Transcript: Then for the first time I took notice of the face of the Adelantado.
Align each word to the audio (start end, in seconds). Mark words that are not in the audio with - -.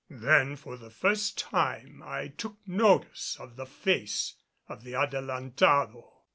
Then 0.09 0.55
for 0.55 0.77
the 0.77 0.89
first 0.89 1.37
time 1.37 2.01
I 2.03 2.29
took 2.29 2.57
notice 2.65 3.37
of 3.39 3.55
the 3.55 3.67
face 3.67 4.33
of 4.67 4.83
the 4.83 4.95
Adelantado. 4.95 6.23